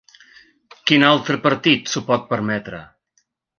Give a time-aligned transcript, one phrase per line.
[0.91, 2.83] Quin altre partit s’ho pot permetre?